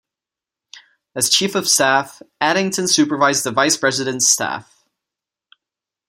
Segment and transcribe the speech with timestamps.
[1.13, 4.83] As chief of staff, Addington supervised the Vice President's staff.